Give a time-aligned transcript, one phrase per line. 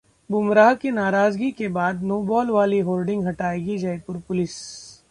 [0.29, 4.57] बुमराह की नाराजगी के बाद 'नो बॉल' वाली होर्डिंग हटाएगी जयपुर पुलिस